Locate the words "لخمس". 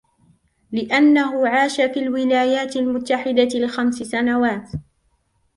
3.59-3.95